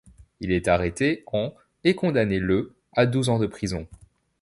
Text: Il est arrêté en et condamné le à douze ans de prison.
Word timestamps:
Il 0.39 0.51
est 0.51 0.67
arrêté 0.67 1.23
en 1.31 1.53
et 1.83 1.93
condamné 1.93 2.39
le 2.39 2.73
à 2.93 3.05
douze 3.05 3.29
ans 3.29 3.37
de 3.37 3.45
prison. 3.45 3.87